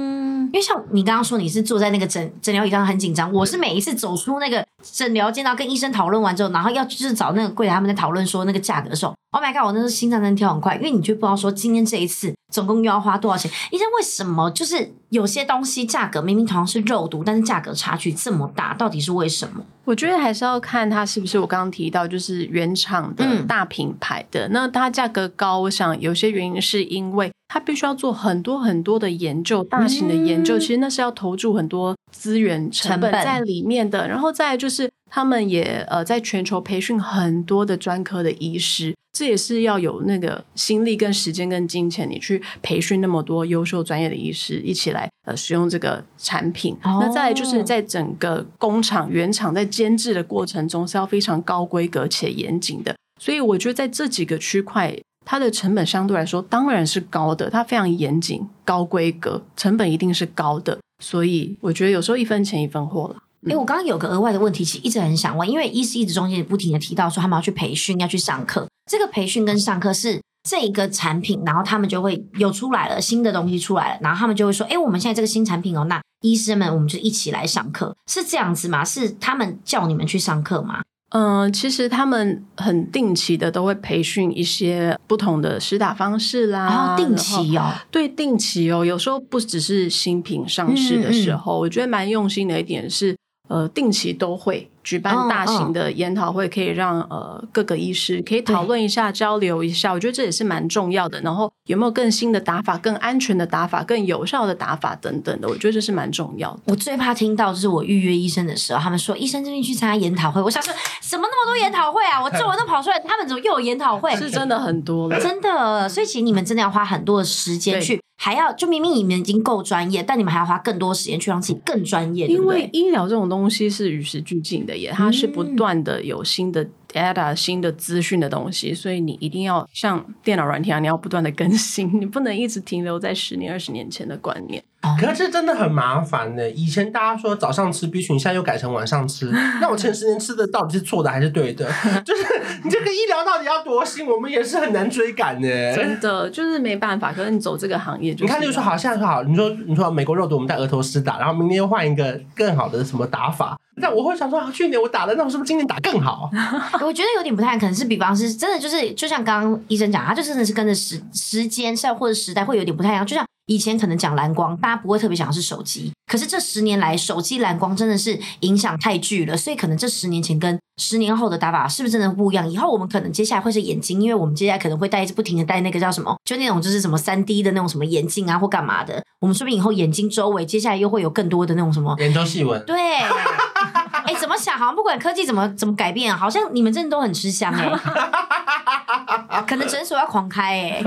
[0.51, 13.51] 因为像你刚刚说你是坐在那个诊诊疗椅上很紧张，我是每一次走出那个诊疗见到跟医生讨论完之后，然后要就是找那个柜台他们在讨论说那个价格的时候，Oh my god，我那时候心脏真的跳很快，因为你就不知道说今天这一次总共又要花多少钱。
[13.71, 19.65] 医生为什么就是有些东西价格明明同样是肉毒，但是价格差距这么大，到底是为什么？
[19.85, 27.31] 我觉得还是要看它是不是我刚刚提到就是原厂的大品牌的，嗯、那它价格高，我想有些原因是因为。
[27.51, 34.07] 它必须要做很多很多的研究，大型的研究，嗯、其实那是要投注很多资源成本在里面的。
[34.07, 46.75] 然后再就是，他们也呃在全球培训很多的专科的医师，这也是要有那个心力跟时间跟金钱，你去培训那么多优秀专业的医师一起来呃使用这个产品。
[46.83, 52.95] 哦、那再来就是在整个工厂原厂在监制的过程中是要非常高规格且严谨的。
[53.21, 54.97] 所以我觉得在这几个区块。
[55.31, 60.79] 它的成本相对来说当然是高的，它非常严谨、高规格，成本一定是高的。
[61.05, 63.17] 所以我觉得有时候一分钱一分货了。
[63.47, 68.67] 哎、我刚刚有个额外的问题，其实一直很想问，因为医师一直中间不停的提到说他们要去培训、要去上课。
[68.91, 78.85] 这个培训跟上课是这一个产品，然后他们就会有出来了新的东西出来了，然后他们就会说：“哎、欸，我们现在这个新产品哦，那医师们我们就一起来上课，是这样子吗？
[78.85, 86.67] 是他们叫你们去上课吗？”嗯、呃，其实他们很定期的都会培训一些不同的施打方式啦。
[86.67, 88.85] 然后，定期哦，对，定期哦。
[88.85, 93.17] 有时候不只是新品上市的时候，嗯嗯，我觉得蛮用心的一点是，
[93.49, 94.71] 呃，定期都会。
[94.85, 101.21] 举办大型的研讨会，可以让呃各个医师可以讨论一下、交流一下，我觉得这也是蛮重要的。
[101.21, 106.61] 然后有没有更新的打法、更安全的打法、更有效的打法等等的，我觉得这是蛮重要的。
[106.65, 112.23] 我最怕听到就是我预约医生的时候，他们说医生这边去参加研讨会，我想说什么那么多研讨会啊？
[112.23, 114.17] 我皱纹都跑出来，他们怎么又有研讨会？
[114.17, 115.87] 是真的很多了，真的。
[115.87, 125.49] 所以其实你们真的要花很多的时间去，还要就明明你们已经够专业，但你们还要花更多时间去让自己更专业，因为医疗这种东西是与时俱进的耶，它是不。
[125.49, 134.63] 不断的有新的 data、新的资讯的东西，所以你一定要像电脑软体啊，你要不断的更新， 你不能一直停留在十年、二十年前的观念。
[134.99, 136.49] 可是这真的很麻烦呢。
[136.51, 139.27] 以前大家说早上吃 B 群，现在又改成晚上吃，
[139.61, 141.69] 那我前十年吃的到底是错的还是对的？
[142.07, 142.23] 就是
[142.63, 145.49] 你这个医疗到底要多新，我们也是很难追赶的。
[145.75, 147.13] 真的就是没办法。
[147.13, 153.59] 可是你走这个行业，你看，就说好，现在说好，你说你说美国肉毒，我们在额头施打，然后明天又换一个更好的什么打法。
[153.81, 156.31] 那我会想说，去年我打了，那我是不是今年打更好？
[156.85, 163.07] 我觉得有点不太可能，是比方是真的，就是就像刚刚医生讲，他就真的是跟着时时间，像或者时代会有点不太一样。
[163.07, 172.49] 就像以前可能讲蓝光，大家不会特别想要是手机，可是这十年来，手机蓝光真的是影响太巨了，所以可能这十年前跟十年后的打法是不是真的不一样？
[172.49, 182.77] 以后我们可能接下来会是眼睛，因为我们接下来可能会戴一直不停的戴那个叫什么，就那种就是什么三 D 的那种什么眼镜啊或干嘛的，我们说不定以后眼睛周围接下来又会有更多的那种什么眼周细纹，对。
[182.79, 184.57] 哎、欸，怎么想？
[184.57, 189.43] 好像不管科技怎么怎么改变，好像你们真的都很吃香哎、欸。
[189.47, 190.85] 可能诊所要狂开哎、欸。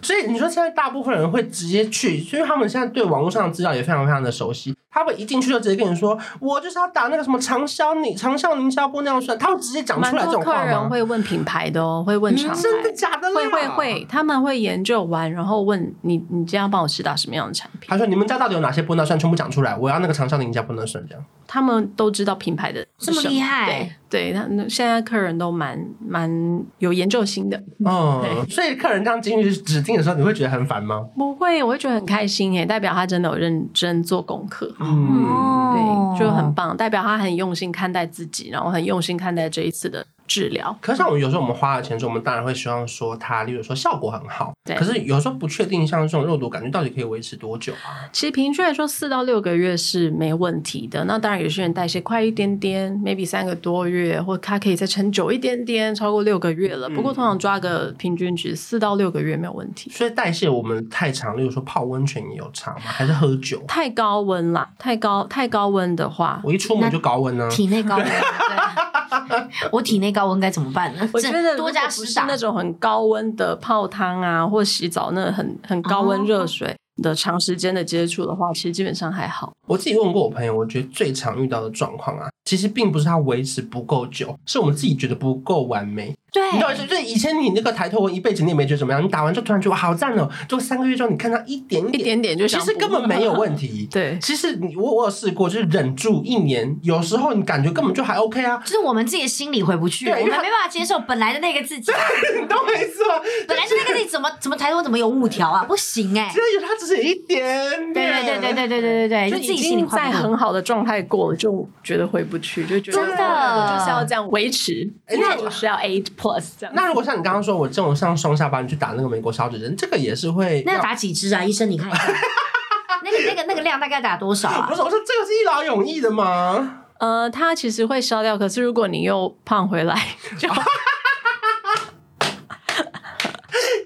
[0.00, 4.74] 所以你说现在大部分人会直接去，因为他们现在对网络上的资料也非常非常的熟悉。
[4.94, 10.60] 他们一进去就直接跟你说，我就是要打那个什么长效宁长效凝胶布那样算，他会直接讲出来这种话吗？
[10.60, 13.28] 客人会问品牌的哦，会问厂牌、嗯，真的假的？
[13.34, 17.88] 会会会，他们会研究完，然后问你，你今天要帮我试打什么样的产品？
[17.88, 21.24] 他说你们家到底有哪些玻尿酸，全部讲出来，我要那个长效凝胶布玻尿酸这样。
[21.48, 26.30] 他们都知道品牌的这么厉害，对，对，他现在客人都蛮蛮
[26.78, 31.04] 有研究心的，嗯， 对所以客人这样进去指定的时候，你会觉得很烦吗？
[31.16, 40.06] 不会，我会觉得很开心耶，代表他真的有认真做功课，嗯，对，就很棒，代表他很用心看待自己，然后很用心看待这一次的。
[40.26, 44.52] 治疗，可是像我们有时候我们花了钱之后，我们当然会希望说它，例如说效果很好。
[44.64, 44.76] 对。
[44.76, 48.08] 可是有时候不确定，像这种肉毒杆菌到底可以维持多久啊？
[48.12, 51.04] 其实平均来说，四到六个月是没问题的。
[51.04, 56.88] 那当然，有些人代谢快一点点，maybe 三个多月，或它可以再撑久一点点，超过六个月了。
[56.88, 59.90] 不过通常抓个平均值，四到六个月没有问题。
[59.90, 62.80] 所以代谢我们太长，例如说泡温泉也有差吗？
[62.84, 63.62] 还是喝酒？
[63.68, 68.04] 太高温啦，太高太高温的话，我一出门就高温呢，体内高温。
[68.06, 69.03] 对
[69.72, 71.08] 我体内高温该怎么办呢？
[71.12, 76.68] 我觉得多加不是那种很高温的泡汤啊，或洗澡那很很高温热水。
[76.68, 79.52] 哦的长时间的接触的话，其实基本上还好。
[79.66, 86.14] 我自己问过我朋友，我觉得最常遇到的状况啊，其实并不是它维持不够久，是我们自己觉得不够完美。
[86.34, 93.86] 对，你知道，就以前你那个抬头纹一辈子你也没觉得怎么样，你打完就突然觉得好赞哦，就三个月之后你看到一点点一点点就其实根本没有问题。
[93.92, 101.92] 对，其实你我我有试过，就是忍住一年，有时候你感觉根本就还 OK 啊，就是我们自己的心里回不去，我们没办法接受本来的那个自己。
[102.40, 103.04] 你都没错，
[103.46, 105.62] 本来是那个自己怎么怎么抬头怎么有五条啊？
[105.64, 107.44] 不行哎，只有它只是一点。
[107.92, 116.74] 点对对对对对对对对，就自己心里在很好的状态过了，就觉得回不去，就觉得真的就是要这样维持，那就是要 eight plus 这样。
[116.74, 120.62] 那如果像你刚刚说，我这种像双下巴，你去打那个美国小指针，这个也是会。
[120.64, 121.44] 那要打几支啊？
[121.44, 122.02] 医生，你看一下，
[123.04, 124.66] 那个那个那个量大概打多少啊？
[124.66, 126.84] 不是，我说这个是一劳永逸的吗？
[126.98, 129.94] 呃，它其实会消掉，可是如果你又胖回来，
[130.38, 130.48] 就。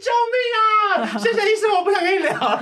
[0.01, 1.19] 救命啊！
[1.19, 2.57] 谢谢医生，我不想跟你聊了。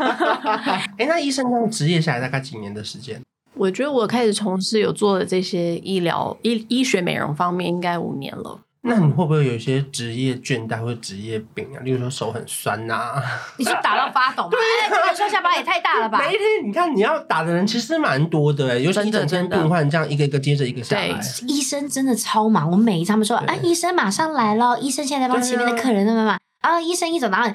[0.96, 3.20] 哎、欸，那医生这样职业下来大概几年的时间？
[3.54, 8.60] 我觉得我开始从事有做的这些医疗医医学美容方面，应该五年了。
[8.86, 11.82] 那你会不会有一些职业倦怠或者职业病啊？
[11.82, 13.22] 例如说手很酸呐、啊？
[13.58, 14.50] 你是打到发抖吗？
[14.56, 16.18] 对啊，这个双下巴也太大了吧？
[16.18, 21.08] 每一天你看你要打的人其实蛮多的哎，尤其一整天病患这样一个一个接着一个下来。
[21.08, 22.70] 对，医生真的超忙。
[22.70, 26.38] 我们每一次他们说，哎，医生马上来了，医生现在帮前面的客人那么忙。
[26.66, 27.48] 然后医生一走，然后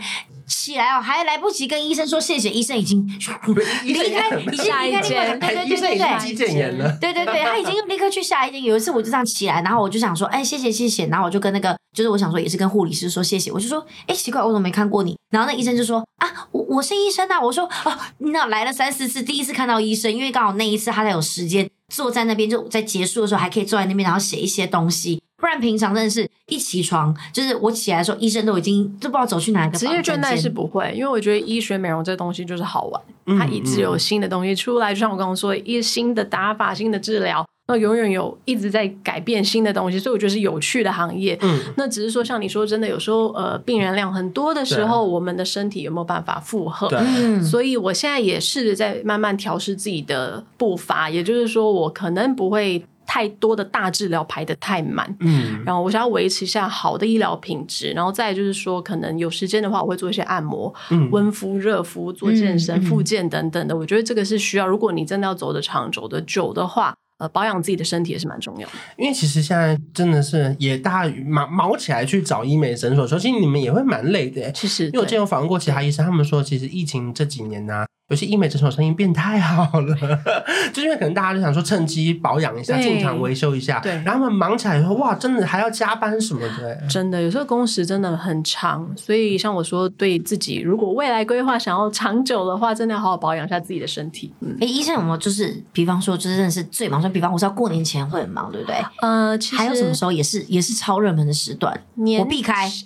[0.47, 3.05] 起来哦，还来不及跟医生说谢谢，医生已经
[3.83, 5.97] 离开，已经离开另外一间， 对对对对
[6.35, 8.63] 对，对对对，他已经立刻去下一间。
[8.63, 15.17] 有一次我就这样起来，然后我就想说，哎，谢谢谢谢，然后我就跟那个，就是我想说也是跟护理师说谢谢，我就说，哎，奇怪，我怎么没看过你？
[15.29, 25.20] 然后那医生就说，啊，我我是医生啊，我说，哦，那来了三四次，第一次看到医生，因为刚好那一次他才有时间坐在那边，就在结束的时候还可以坐在那边，然后写一些东西。
[25.41, 29.75] 不然平常真的是一起床，就是我起来的时候，医生都已经都不知道走去哪个。
[29.75, 34.93] 职业倦怠是不会，因为我觉得医学美容这东西就是好玩，嗯、它一直有新的东西出来。
[34.93, 41.35] 就像我刚刚说的，一新的打法、新的治疗，那永远有一直在改变新的东西，所以我觉得是有趣的行业。
[41.41, 46.87] 嗯，那只是说像你说，真的有时候呃，病人量很多的时候，我们的身体有没有办法负荷？
[46.87, 52.83] 对，所以我现在也试着在慢慢调试自己的步伐，也就是说，我可能不会。
[53.05, 63.75] 太多的大治疗排得太满，嗯，然后我想要维持一下好的医疗品质，然后再就是说，可能有时间的话，我会做一些按摩、嗯、温敷、热敷、做健身、复、嗯、健等等的。
[63.75, 68.73] 我觉得这个是需要，如果你真的要走得长、走得久的话，呃，保养自己的身体也是蛮重要的。
[68.97, 74.51] 因为其实现在真的是也大家忙忙起来去找医美诊所，说其实你们也会蛮累的。
[74.51, 77.85] 其实，因为我之前有访问过其他医生，他们说，其实疫情这几年呢、啊。
[78.11, 79.95] 有些医美诊所生意变太好了，
[80.73, 94.33] 就是因为可能大家就想说趁机保养一下，进场维修一下，对，然后他们忙起来以后，哇，真的还要加班什么的，真的有时候工时真的很长，所以像我说，对自己如果未来规划想要长久的话，真的要好好保养一下自己的身体。
[94.41, 98.75] 嗯，哎，医生有没有就是，比方说，就是真的是最忙，说比方我知道过年前会很忙，对不对？
[99.01, 102.69] 呃，其实还有什么时候也是也是超热门的时段，年我避开。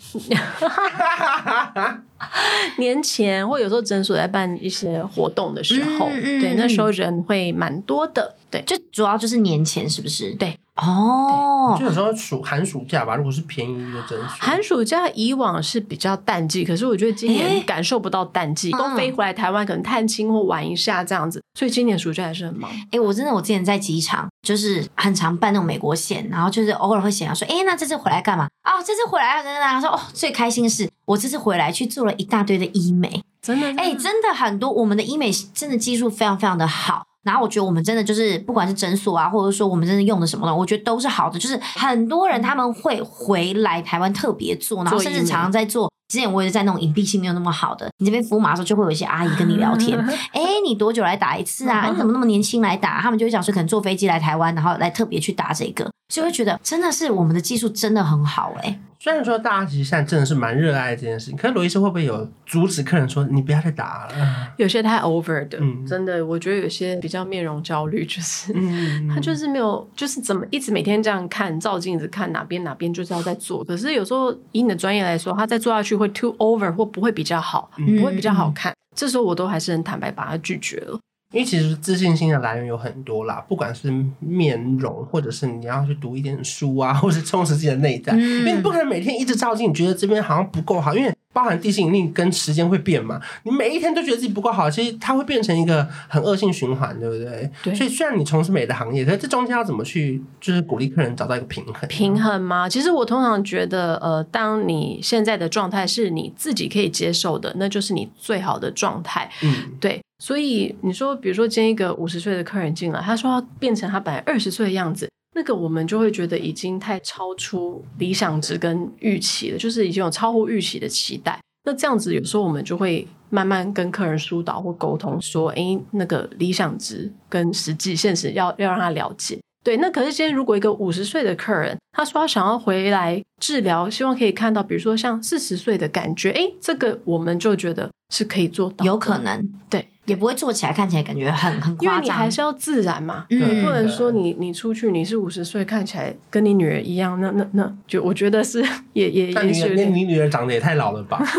[2.78, 8.36] 年前或有时候诊所在办一些活动的时候，嗯嗯、对，那时候人会蛮多的。
[8.50, 10.34] 对，就主要就是年前，是不是？
[10.36, 10.58] 对。
[10.76, 22.70] 哦，就有时候暑寒暑假吧，如果是便宜的诊所，寒暑假以往是比较淡季，可是我觉得今年感受不到淡季，欸、都飞回来台湾可能探亲或玩一下这样子，所以今年暑假还是很忙。
[22.72, 28.46] 哎、欸，我真的我之前在机场就是很常办那种美国线，然后就是偶尔会想要说，哎、欸，那这次回来干嘛？
[28.66, 37.06] 哦，这次回来要跟大家说，哦，最开心的是我这次回来去做了一大堆的医美，真的，哎、欸，真的很多，我们的医美真的技术非常非常的好。
[37.26, 41.38] 然后我觉得我们真的就是，不管是诊所啊，或者说我们真的用的什么的，我觉得都是好的。
[41.38, 45.92] 就是很多人他们会回来台湾特别做，然后甚至常常在做。
[46.08, 50.00] 之前我也是在那种隐蔽性没有那么好的，你这边服务码的时候，就会有一些阿姨跟你聊天。
[50.32, 51.90] 哎，你多久来打一次啊？
[51.90, 53.02] 你怎么那么年轻来打？
[53.02, 58.80] 他们就会讲说，可能坐飞机来台湾，然后来特别去打这个，就会觉得真的是我们的技术真的很好哎、欸。
[59.06, 64.54] 虽然说大家其实现在真的是蛮热爱这件事情，可是罗医师会不会有阻止客人说你不要再打了？
[64.58, 73.64] 有些太 over 的，嗯、真的，我觉得有些比较面容焦虑，就是、嗯、他就是没有，就是怎么一直每天这样看照镜子，看哪边哪边就是要在做。
[73.64, 78.72] 可是有时候以你的专业来说，他再做下去会 too over 或不会比较好，嗯、不会比较好看。
[78.72, 81.00] 嗯、这时候我都还是很坦白把他拒绝了。
[81.32, 88.14] 因为其实自信心的来源有很多啦，不管是面容，或者是你要去读一点书啊， 或是充实自己的内在。
[88.14, 90.96] 嗯、因为你不可能每天一直照镜，你觉得这边好像不够好。
[90.96, 97.52] 因为包含地心引力跟时间会变嘛，你每一天都觉得自己不够好，其实它会变成一个很恶性循环，对不对？
[97.62, 97.76] 对。
[97.76, 101.90] 所以虽然你从事美的行业，可是这中间要怎么去，就是鼓励客人找到一个平衡？
[101.90, 102.70] 平衡吗？
[102.70, 109.30] 其实我通常觉得，呃，当你现在的状态是你自己可以接受的，那就是你最好的状态。
[109.44, 110.02] 嗯，对。
[110.20, 115.10] 所以你说，比如说今天一个五十岁的客人进来，他说要变成他本来二十岁的样子。
[115.38, 121.38] 那个我们就会觉得已经太超出理想值跟预期了，就是已经有超乎预期的期待。
[121.66, 139.86] 那这样子有时候我们就会慢慢跟客人疏导或沟通，说：“诶，那个理想值跟实际现实要要让他了解。”对，那可是今天如果一个五十岁的客人，他说他想要回来治疗，希望可以看到，比如说像四十岁的感觉，诶，这个我们就觉得是可以做到，有可能，对。
[140.06, 151.22] 也不会做起来看起来感觉很很夸张，因为你还是要自然嘛，嗯、不能说你你出去你是五十岁看起来跟你女儿一样，那那那就我觉得是也也也许你你女儿长得也太老了吧。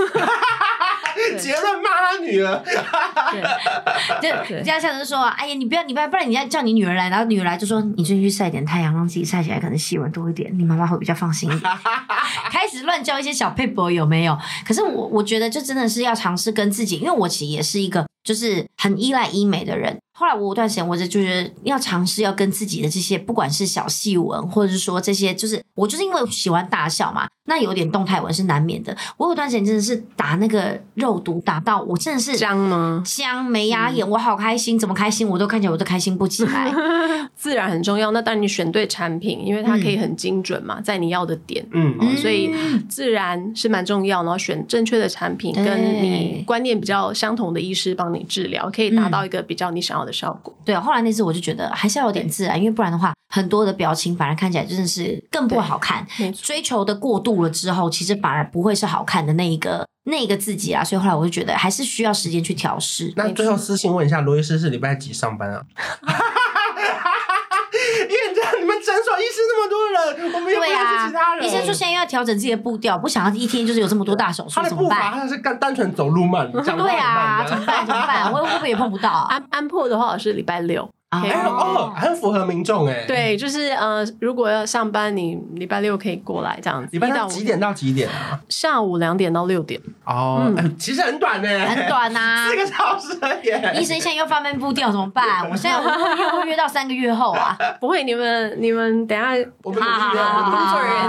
[1.39, 2.63] 结论骂他女儿，
[4.21, 11.73] 对，就这样像是说，哎呀，你不要，你不要，不然你要叫你女儿来，然后女儿来就说，你最近去晒点太阳，让自己晒起来可能细纹多一点，你妈妈会比较放心一点。
[12.53, 14.39] 开始乱教一些小配博有没有？
[14.65, 19.97] 可是我我觉得就真的是要尝试跟自己，因为我其实也是一个就是很依赖医美的人。
[20.19, 28.97] 后来我有段时间，我就就是要尝试要跟自己的这些，不管是小细纹，或者是说这些，就是我就是因为喜欢大笑嘛，那有点动态纹是难免的。
[29.17, 33.03] 我有段时间真的是打那个肉毒，打到我真的是僵吗？
[33.05, 35.29] 僵没压眼，我好开心，怎么开心？
[35.29, 36.73] 我都看起来我都开心不起来。
[37.35, 42.53] 自然很重要，那当你选对产品，因为它可以很精准嘛，在你要的点，嗯，哦、所以
[42.89, 44.23] 自然是蛮重要。
[44.23, 50.55] 然后选正确的产品，跟你观念比较相同的医师帮你治疗，可以达到一个比较你想要的效果。
[50.65, 50.81] 对啊。
[50.81, 56.07] 后来那次我就觉得还是要有点自然，因为不然的话，很多的表情反而看起来真的是更不好看。
[56.33, 60.85] 追求的过度了之后，其实反而不会是好看的那一个那一个自己啊。
[60.85, 63.13] 所以后来我就觉得还是需要时间去调试。
[63.17, 65.63] 那最后私信问一下，罗医师是礼拜几上班啊？
[67.99, 71.47] 因为你知道你们诊所医师那么多人，我们又不是其他人。
[71.47, 75.13] 医生说现在要调整自己的步调，不想要一天就是有这么多大手术，怎么办？
[75.13, 77.87] 他是单单纯走路慢，对啊，怎么办？
[77.87, 78.33] 怎么办？
[78.33, 79.11] 我会不会也碰不到？
[79.31, 80.89] 安安破的话是礼拜六。
[81.11, 83.05] 哎哦，很符合民众哎。
[83.07, 86.89] 对，就是呃，如果要上班，你礼拜六可以过来这样子。
[86.93, 88.41] 礼拜六几点到几点啊？
[88.49, 89.81] 下午两点到六点。
[90.05, 93.81] 哦，其实很短呢，很短呐， 四个小时而已。
[93.81, 95.49] 医生现在又放慢步调怎么办？
[95.49, 97.57] 我现在会约到三个月后啊。
[97.81, 99.29] 不会，你们你们等下
[99.63, 101.09] 我们工作人员。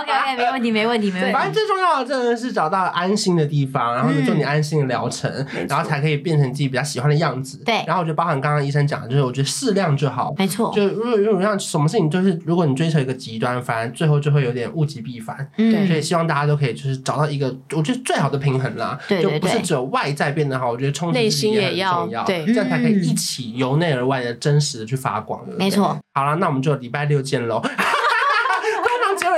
[0.00, 1.32] OK OK，没问题没问题没问题。
[1.32, 5.32] 反正最重要的真的是找到安心的地方，然后就做你安心的疗程，
[5.68, 7.58] 然后才可以变成自己比较喜欢的样子。
[7.64, 10.72] 对，然后我就包含刚刚医生讲的，就是我觉得适量就好，没错。
[10.74, 15.48] 就如果如果像什么事情，就是如果你追求一个极端，反而最后就会有点物极必反。
[15.56, 18.98] 嗯，所以希望大家都可以就是找到一个我觉得最好的平衡啦。
[19.08, 22.24] 对，就不是只有外在变得好，我觉得充实自己也很重要。
[22.24, 25.40] 对，这样才可以一起由内而外的真实的去发光。
[25.58, 25.98] 没错。
[26.14, 27.62] 好了，那我们就礼拜六见喽。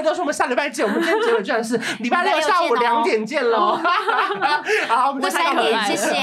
[0.02, 3.78] 都是我们下礼拜见，我们今天结尾居然是礼拜六下午两点见喽。
[4.88, 6.14] 好，我们就三点，谢谢，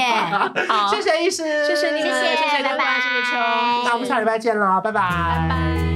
[0.68, 3.36] 好， 谢谢医师，谢谢你，们谢，谢谢拜拜，谢谢秋，
[3.84, 5.87] 那我们下礼拜见喽，拜拜，拜拜。